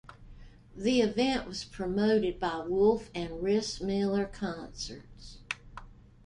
The 0.75 1.01
event 1.01 1.45
was 1.45 1.63
promoted 1.63 2.39
by 2.39 2.65
Wolf 2.67 3.11
and 3.13 3.33
Rissmiller 3.39 4.31
Concerts. 4.33 5.37